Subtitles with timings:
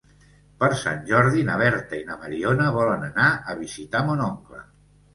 [0.63, 4.69] Per Sant Jordi na Berta i na Mariona volen anar a visitar mon oncle.